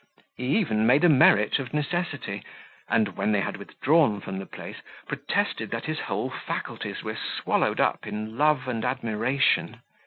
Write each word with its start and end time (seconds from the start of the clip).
He 0.35 0.57
even 0.57 0.87
made 0.87 1.03
a 1.03 1.09
merit 1.09 1.59
of 1.59 1.75
necessity; 1.75 2.41
and, 2.89 3.09
when 3.09 3.31
they 3.33 3.41
had 3.41 3.57
withdrawn 3.57 4.19
from 4.19 4.39
the 4.39 4.47
place, 4.47 4.77
protested 5.05 5.69
that 5.69 5.85
his 5.85 5.99
whole 5.99 6.31
faculties 6.31 7.03
were 7.03 7.15
swallowed 7.43 7.79
up 7.79 8.07
in 8.07 8.35
love 8.35 8.67
and 8.67 8.83
admiration. 8.83 9.79